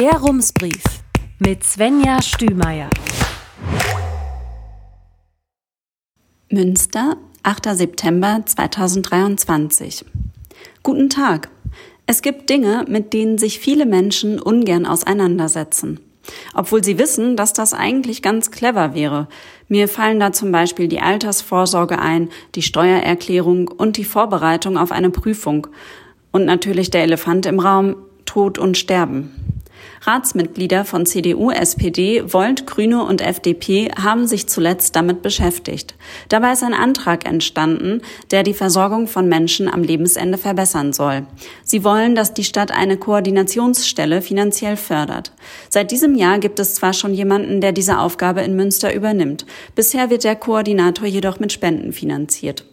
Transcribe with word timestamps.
Der 0.00 0.18
Rumsbrief 0.18 0.82
mit 1.40 1.62
Svenja 1.62 2.22
Stümeier. 2.22 2.88
Münster, 6.48 7.18
8. 7.42 7.76
September 7.76 8.40
2023. 8.46 10.06
Guten 10.82 11.10
Tag. 11.10 11.50
Es 12.06 12.22
gibt 12.22 12.48
Dinge, 12.48 12.86
mit 12.88 13.12
denen 13.12 13.36
sich 13.36 13.58
viele 13.58 13.84
Menschen 13.84 14.40
ungern 14.40 14.86
auseinandersetzen. 14.86 16.00
Obwohl 16.54 16.82
sie 16.82 16.98
wissen, 16.98 17.36
dass 17.36 17.52
das 17.52 17.74
eigentlich 17.74 18.22
ganz 18.22 18.50
clever 18.50 18.94
wäre. 18.94 19.28
Mir 19.68 19.86
fallen 19.86 20.18
da 20.18 20.32
zum 20.32 20.50
Beispiel 20.50 20.88
die 20.88 21.00
Altersvorsorge 21.00 21.98
ein, 21.98 22.30
die 22.54 22.62
Steuererklärung 22.62 23.68
und 23.68 23.98
die 23.98 24.04
Vorbereitung 24.04 24.78
auf 24.78 24.92
eine 24.92 25.10
Prüfung. 25.10 25.66
Und 26.32 26.46
natürlich 26.46 26.88
der 26.88 27.02
Elefant 27.02 27.44
im 27.44 27.60
Raum, 27.60 27.96
Tod 28.24 28.58
und 28.58 28.78
Sterben. 28.78 29.49
Ratsmitglieder 30.02 30.86
von 30.86 31.04
CDU, 31.04 31.50
SPD, 31.50 32.22
Volt, 32.32 32.66
Grüne 32.66 33.04
und 33.04 33.20
FDP 33.20 33.90
haben 33.92 34.26
sich 34.26 34.48
zuletzt 34.48 34.96
damit 34.96 35.20
beschäftigt. 35.20 35.94
Dabei 36.28 36.52
ist 36.52 36.62
ein 36.62 36.72
Antrag 36.72 37.26
entstanden, 37.26 38.00
der 38.30 38.42
die 38.42 38.54
Versorgung 38.54 39.08
von 39.08 39.28
Menschen 39.28 39.68
am 39.68 39.82
Lebensende 39.82 40.38
verbessern 40.38 40.94
soll. 40.94 41.26
Sie 41.64 41.84
wollen, 41.84 42.14
dass 42.14 42.32
die 42.32 42.44
Stadt 42.44 42.70
eine 42.70 42.96
Koordinationsstelle 42.96 44.22
finanziell 44.22 44.76
fördert. 44.76 45.32
Seit 45.68 45.90
diesem 45.90 46.14
Jahr 46.14 46.38
gibt 46.38 46.60
es 46.60 46.74
zwar 46.74 46.94
schon 46.94 47.12
jemanden, 47.12 47.60
der 47.60 47.72
diese 47.72 47.98
Aufgabe 47.98 48.40
in 48.40 48.56
Münster 48.56 48.94
übernimmt. 48.94 49.44
Bisher 49.74 50.08
wird 50.08 50.24
der 50.24 50.36
Koordinator 50.36 51.06
jedoch 51.06 51.40
mit 51.40 51.52
Spenden 51.52 51.92
finanziert. 51.92 52.64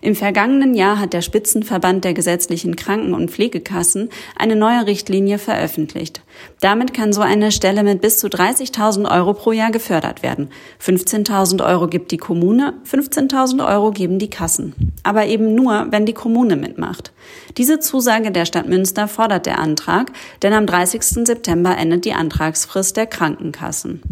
Im 0.00 0.14
vergangenen 0.14 0.74
Jahr 0.74 0.98
hat 1.00 1.12
der 1.12 1.22
Spitzenverband 1.22 2.04
der 2.04 2.14
gesetzlichen 2.14 2.76
Kranken- 2.76 3.14
und 3.14 3.30
Pflegekassen 3.30 4.10
eine 4.36 4.56
neue 4.56 4.86
Richtlinie 4.86 5.38
veröffentlicht. 5.38 6.22
Damit 6.60 6.94
kann 6.94 7.12
so 7.12 7.20
eine 7.20 7.52
Stelle 7.52 7.82
mit 7.82 8.00
bis 8.00 8.18
zu 8.18 8.28
30.000 8.28 9.10
Euro 9.10 9.34
pro 9.34 9.52
Jahr 9.52 9.70
gefördert 9.70 10.22
werden. 10.22 10.50
15.000 10.82 11.64
Euro 11.64 11.88
gibt 11.88 12.10
die 12.10 12.16
Kommune, 12.16 12.74
15.000 12.90 13.66
Euro 13.66 13.90
geben 13.90 14.18
die 14.18 14.30
Kassen. 14.30 14.92
Aber 15.02 15.26
eben 15.26 15.54
nur, 15.54 15.86
wenn 15.90 16.06
die 16.06 16.12
Kommune 16.12 16.56
mitmacht. 16.56 17.12
Diese 17.56 17.78
Zusage 17.78 18.30
der 18.30 18.46
Stadt 18.46 18.68
Münster 18.68 19.08
fordert 19.08 19.46
der 19.46 19.58
Antrag, 19.58 20.12
denn 20.42 20.52
am 20.52 20.66
30. 20.66 21.26
September 21.26 21.76
endet 21.76 22.04
die 22.04 22.14
Antragsfrist 22.14 22.96
der 22.96 23.06
Krankenkassen. 23.06 24.02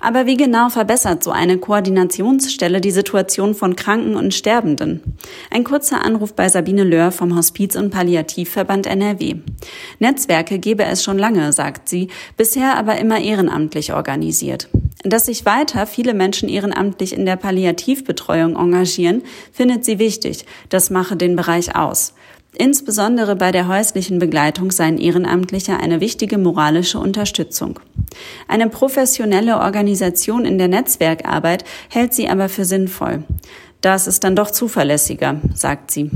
Aber 0.00 0.26
wie 0.26 0.36
genau 0.36 0.68
verbessert 0.68 1.22
so 1.22 1.30
eine 1.30 1.58
Koordinationsstelle 1.58 2.80
die 2.80 2.90
Situation 2.90 3.54
von 3.54 3.76
Kranken 3.76 4.16
und 4.16 4.34
Sterbenden? 4.34 5.16
Ein 5.50 5.64
kurzer 5.64 6.04
Anruf 6.04 6.34
bei 6.34 6.48
Sabine 6.48 6.84
Löhr 6.84 7.12
vom 7.12 7.36
Hospiz- 7.36 7.76
und 7.76 7.90
Palliativverband 7.90 8.86
NRW. 8.86 9.36
Netzwerke 9.98 10.58
gebe 10.58 10.84
es 10.84 11.02
schon 11.02 11.18
lange, 11.18 11.52
sagt 11.52 11.88
sie, 11.88 12.08
bisher 12.36 12.76
aber 12.76 12.98
immer 12.98 13.20
ehrenamtlich 13.20 13.92
organisiert. 13.92 14.68
Dass 15.04 15.26
sich 15.26 15.44
weiter 15.44 15.86
viele 15.86 16.14
Menschen 16.14 16.48
ehrenamtlich 16.48 17.12
in 17.12 17.26
der 17.26 17.36
Palliativbetreuung 17.36 18.56
engagieren, 18.56 19.22
findet 19.52 19.84
sie 19.84 19.98
wichtig. 19.98 20.46
Das 20.68 20.90
mache 20.90 21.16
den 21.16 21.34
Bereich 21.34 21.74
aus. 21.74 22.14
Insbesondere 22.56 23.34
bei 23.34 23.50
der 23.50 23.66
häuslichen 23.66 24.18
Begleitung 24.18 24.70
seien 24.70 24.98
Ehrenamtliche 24.98 25.78
eine 25.78 26.00
wichtige 26.00 26.36
moralische 26.36 26.98
Unterstützung. 26.98 27.80
Eine 28.46 28.68
professionelle 28.68 29.58
Organisation 29.58 30.44
in 30.44 30.58
der 30.58 30.68
Netzwerkarbeit 30.68 31.64
hält 31.88 32.12
sie 32.12 32.28
aber 32.28 32.48
für 32.48 32.64
sinnvoll. 32.64 33.24
Das 33.80 34.06
ist 34.06 34.22
dann 34.22 34.36
doch 34.36 34.50
zuverlässiger, 34.50 35.40
sagt 35.54 35.90
sie. 35.90 36.10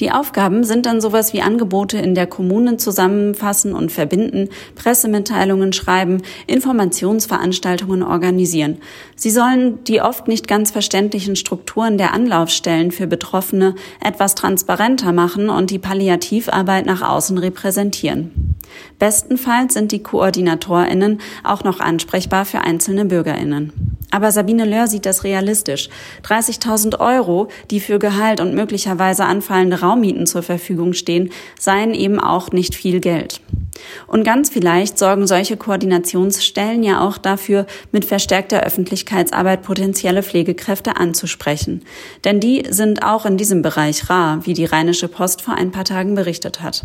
Die 0.00 0.10
Aufgaben 0.10 0.64
sind 0.64 0.86
dann 0.86 1.00
sowas 1.00 1.32
wie 1.32 1.42
Angebote 1.42 1.98
in 1.98 2.14
der 2.14 2.26
Kommune 2.26 2.76
zusammenfassen 2.76 3.74
und 3.74 3.92
verbinden, 3.92 4.48
Pressemitteilungen 4.74 5.72
schreiben, 5.72 6.22
Informationsveranstaltungen 6.46 8.02
organisieren. 8.02 8.78
Sie 9.16 9.30
sollen 9.30 9.82
die 9.84 10.00
oft 10.00 10.28
nicht 10.28 10.48
ganz 10.48 10.70
verständlichen 10.70 11.36
Strukturen 11.36 11.98
der 11.98 12.14
Anlaufstellen 12.14 12.90
für 12.90 13.06
Betroffene 13.06 13.74
etwas 14.04 14.34
transparenter 14.34 15.12
machen 15.12 15.48
und 15.48 15.70
die 15.70 15.78
Palliativarbeit 15.78 16.86
nach 16.86 17.02
außen 17.02 17.38
repräsentieren. 17.38 18.56
Bestenfalls 18.98 19.74
sind 19.74 19.92
die 19.92 20.02
KoordinatorInnen 20.02 21.20
auch 21.44 21.64
noch 21.64 21.80
ansprechbar 21.80 22.44
für 22.44 22.60
einzelne 22.60 23.04
BürgerInnen. 23.04 23.89
Aber 24.10 24.32
Sabine 24.32 24.64
Löhr 24.64 24.86
sieht 24.86 25.06
das 25.06 25.24
realistisch. 25.24 25.88
30.000 26.24 26.98
Euro, 27.00 27.48
die 27.70 27.80
für 27.80 27.98
Gehalt 27.98 28.40
und 28.40 28.54
möglicherweise 28.54 29.24
anfallende 29.24 29.80
Raummieten 29.80 30.26
zur 30.26 30.42
Verfügung 30.42 30.92
stehen, 30.92 31.30
seien 31.58 31.94
eben 31.94 32.18
auch 32.18 32.52
nicht 32.52 32.74
viel 32.74 33.00
Geld. 33.00 33.40
Und 34.06 34.24
ganz 34.24 34.50
vielleicht 34.50 34.98
sorgen 34.98 35.26
solche 35.26 35.56
Koordinationsstellen 35.56 36.82
ja 36.82 37.00
auch 37.00 37.18
dafür, 37.18 37.66
mit 37.92 38.04
verstärkter 38.04 38.62
Öffentlichkeitsarbeit 38.62 39.62
potenzielle 39.62 40.22
Pflegekräfte 40.22 40.96
anzusprechen. 40.96 41.82
Denn 42.24 42.40
die 42.40 42.64
sind 42.68 43.02
auch 43.02 43.26
in 43.26 43.36
diesem 43.36 43.62
Bereich 43.62 44.10
rar, 44.10 44.44
wie 44.44 44.54
die 44.54 44.64
Rheinische 44.64 45.08
Post 45.08 45.42
vor 45.42 45.54
ein 45.54 45.70
paar 45.70 45.84
Tagen 45.84 46.14
berichtet 46.14 46.62
hat. 46.62 46.84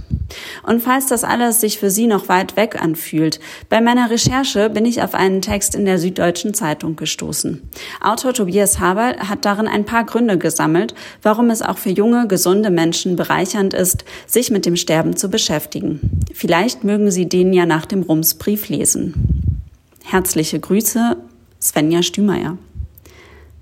Und 0.64 0.82
falls 0.82 1.08
das 1.08 1.24
alles 1.24 1.62
sich 1.62 1.80
für 1.80 1.90
Sie 1.90 2.08
noch 2.08 2.30
weit 2.30 2.56
weg 2.56 2.82
anfühlt, 2.82 3.40
bei 3.70 3.82
meiner 3.82 4.10
Recherche 4.10 4.70
bin 4.70 4.86
ich 4.86 5.02
auf 5.02 5.14
einen 5.14 5.42
Text 5.42 5.76
in 5.76 5.86
der 5.86 6.00
Süddeutschen 6.00 6.54
Zeitung 6.54 6.96
gestoßen. 6.96 7.62
Autor 8.02 8.34
Tobias 8.34 8.80
Haber 8.80 9.16
hat 9.18 9.46
darin 9.46 9.68
ein 9.68 9.86
paar 9.86 10.04
Gründe 10.06 10.38
gesammelt, 10.38 10.96
warum 11.22 11.50
es 11.50 11.62
auch 11.62 11.78
für 11.78 11.92
junge, 11.92 12.28
gesunde 12.28 12.70
Menschen 12.70 13.16
bereichernd 13.16 13.74
ist, 13.74 14.06
sich 14.26 14.52
mit 14.52 14.66
dem 14.66 14.76
Sterben 14.76 15.16
zu 15.16 15.30
beschäftigen. 15.30 16.22
Vielleicht 16.34 16.84
mögen 16.84 17.12
Sie 17.12 17.28
den 17.28 17.54
ja 17.54 17.66
nach 17.66 17.86
dem 17.86 18.04
Rumsbrief 18.04 18.70
lesen. 18.70 19.62
Herzliche 20.04 20.60
Grüße, 20.60 21.18
Svenja 21.62 22.04
Stümeier. 22.04 22.58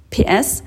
PS, 0.10 0.64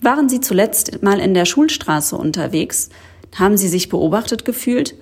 waren 0.00 0.28
Sie 0.28 0.40
zuletzt 0.40 1.02
mal 1.02 1.18
in 1.18 1.34
der 1.34 1.44
Schulstraße 1.44 2.16
unterwegs? 2.16 2.90
Haben 3.36 3.56
Sie 3.56 3.68
sich 3.68 3.88
beobachtet 3.88 4.44
gefühlt? 4.44 4.94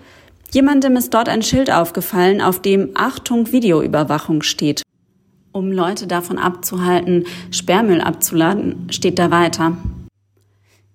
Jemandem 0.57 0.97
ist 0.97 1.13
dort 1.13 1.29
ein 1.29 1.43
Schild 1.43 1.71
aufgefallen, 1.71 2.41
auf 2.41 2.63
dem 2.63 2.93
Achtung 2.95 3.53
Videoüberwachung 3.53 4.41
steht. 4.41 4.81
Um 5.53 5.71
Leute 5.71 6.07
davon 6.07 6.39
abzuhalten, 6.39 7.27
Sperrmüll 7.51 8.01
abzuladen, 8.01 8.89
steht 8.91 9.19
da 9.19 9.31
weiter. 9.31 9.77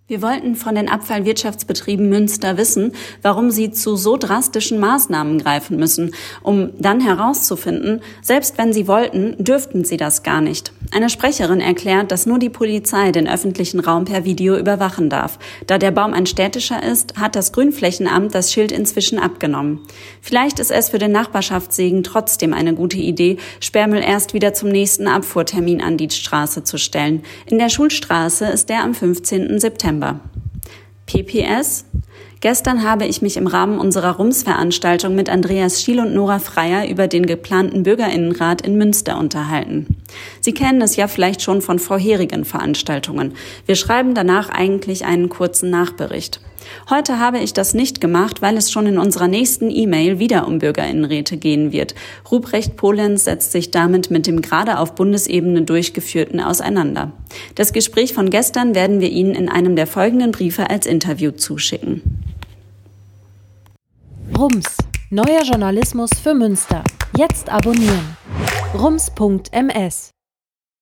Wir 0.07 0.21
wollten 0.21 0.55
von 0.55 0.75
den 0.75 0.89
Abfallwirtschaftsbetrieben 0.89 2.09
Münster 2.09 2.57
wissen, 2.57 2.91
warum 3.21 3.49
sie 3.49 3.71
zu 3.71 3.95
so 3.95 4.17
drastischen 4.17 4.77
Maßnahmen 4.77 5.39
greifen 5.39 5.77
müssen, 5.77 6.13
um 6.43 6.71
dann 6.77 6.99
herauszufinden, 6.99 8.01
selbst 8.21 8.57
wenn 8.57 8.73
sie 8.73 8.89
wollten, 8.89 9.41
dürften 9.41 9.85
sie 9.85 9.95
das 9.95 10.21
gar 10.21 10.41
nicht. 10.41 10.73
Eine 10.93 11.09
Sprecherin 11.09 11.61
erklärt, 11.61 12.11
dass 12.11 12.25
nur 12.25 12.39
die 12.39 12.49
Polizei 12.49 13.13
den 13.13 13.29
öffentlichen 13.29 13.79
Raum 13.79 14.03
per 14.03 14.25
Video 14.25 14.57
überwachen 14.57 15.09
darf. 15.09 15.39
Da 15.65 15.77
der 15.77 15.91
Baum 15.91 16.13
ein 16.13 16.25
städtischer 16.25 16.83
ist, 16.83 17.15
hat 17.17 17.37
das 17.37 17.53
Grünflächenamt 17.53 18.35
das 18.35 18.51
Schild 18.51 18.73
inzwischen 18.73 19.17
abgenommen. 19.17 19.79
Vielleicht 20.19 20.59
ist 20.59 20.71
es 20.71 20.89
für 20.89 20.99
den 20.99 21.13
Nachbarschaftssegen 21.13 22.03
trotzdem 22.03 22.53
eine 22.53 22.73
gute 22.73 22.97
Idee, 22.97 23.37
Sperrmüll 23.61 24.03
erst 24.05 24.33
wieder 24.33 24.53
zum 24.53 24.67
nächsten 24.67 25.07
Abfuhrtermin 25.07 25.81
an 25.81 25.95
die 25.95 26.09
Straße 26.09 26.65
zu 26.65 26.77
stellen. 26.77 27.23
In 27.45 27.59
der 27.59 27.69
Schulstraße 27.69 28.47
ist 28.47 28.67
der 28.67 28.83
am 28.83 28.93
15. 28.93 29.57
September. 29.57 30.00
September. 30.01 30.19
PPS 31.05 31.85
Gestern 32.39 32.83
habe 32.83 33.05
ich 33.05 33.21
mich 33.21 33.37
im 33.37 33.45
Rahmen 33.45 33.77
unserer 33.77 34.15
Rums-Veranstaltung 34.15 35.13
mit 35.13 35.29
Andreas 35.29 35.83
Schiel 35.83 35.99
und 35.99 36.15
Nora 36.15 36.39
Freier 36.39 36.89
über 36.89 37.07
den 37.07 37.27
geplanten 37.27 37.83
Bürgerinnenrat 37.83 38.63
in 38.63 38.79
Münster 38.79 39.19
unterhalten. 39.19 39.97
Sie 40.39 40.53
kennen 40.53 40.81
es 40.81 40.95
ja 40.95 41.07
vielleicht 41.07 41.43
schon 41.43 41.61
von 41.61 41.77
vorherigen 41.77 42.43
Veranstaltungen. 42.43 43.35
Wir 43.67 43.75
schreiben 43.75 44.15
danach 44.15 44.49
eigentlich 44.49 45.05
einen 45.05 45.29
kurzen 45.29 45.69
Nachbericht. 45.69 46.41
Heute 46.89 47.19
habe 47.19 47.39
ich 47.39 47.53
das 47.53 47.73
nicht 47.73 48.01
gemacht, 48.01 48.41
weil 48.41 48.57
es 48.57 48.71
schon 48.71 48.85
in 48.85 48.97
unserer 48.97 49.27
nächsten 49.27 49.69
E-Mail 49.69 50.19
wieder 50.19 50.47
um 50.47 50.59
Bürgerinnenräte 50.59 51.37
gehen 51.37 51.71
wird. 51.71 51.95
Ruprecht 52.31 52.75
Polenz 52.77 53.25
setzt 53.25 53.51
sich 53.51 53.71
damit 53.71 54.11
mit 54.11 54.27
dem 54.27 54.41
gerade 54.41 54.79
auf 54.79 54.95
Bundesebene 54.95 55.63
durchgeführten 55.63 56.39
auseinander. 56.39 57.11
Das 57.55 57.73
Gespräch 57.73 58.13
von 58.13 58.29
gestern 58.29 58.75
werden 58.75 59.01
wir 59.01 59.09
Ihnen 59.09 59.35
in 59.35 59.49
einem 59.49 59.75
der 59.75 59.87
folgenden 59.87 60.31
Briefe 60.31 60.69
als 60.69 60.85
Interview 60.85 61.31
zuschicken. 61.31 62.01
Rums, 64.37 64.77
neuer 65.09 65.43
Journalismus 65.43 66.11
für 66.21 66.33
Münster. 66.33 66.83
Jetzt 67.17 67.49
abonnieren. 67.49 68.17
rums.ms 68.73 70.11